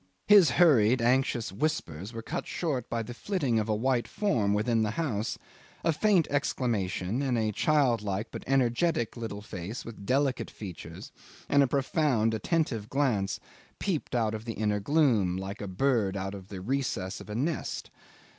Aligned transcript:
His 0.25 0.49
hurried, 0.57 0.99
anxious 0.99 1.51
whispers 1.51 2.11
were 2.11 2.23
cut 2.23 2.47
short 2.47 2.89
by 2.89 3.03
the 3.03 3.13
flitting 3.13 3.59
of 3.59 3.69
a 3.69 3.75
white 3.75 4.07
form 4.07 4.51
within 4.55 4.81
the 4.81 4.89
house, 4.97 5.37
a 5.83 5.93
faint 5.93 6.27
exclamation, 6.31 7.21
and 7.21 7.37
a 7.37 7.51
child 7.51 8.01
like 8.01 8.31
but 8.31 8.43
energetic 8.47 9.15
little 9.15 9.43
face 9.43 9.85
with 9.85 10.03
delicate 10.07 10.49
features 10.49 11.11
and 11.47 11.61
a 11.61 11.67
profound, 11.67 12.33
attentive 12.33 12.89
glance 12.89 13.39
peeped 13.77 14.15
out 14.15 14.33
of 14.33 14.45
the 14.45 14.53
inner 14.53 14.79
gloom, 14.79 15.37
like 15.37 15.61
a 15.61 15.67
bird 15.67 16.17
out 16.17 16.33
of 16.33 16.47
the 16.47 16.61
recess 16.61 17.21
of 17.21 17.29
a 17.29 17.35
nest. 17.35 17.91